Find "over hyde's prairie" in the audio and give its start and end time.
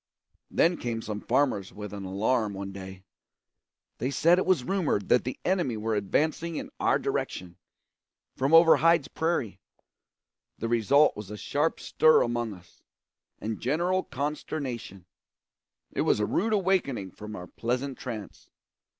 8.51-9.59